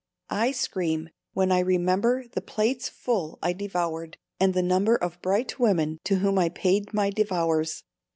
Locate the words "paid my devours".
6.49-7.83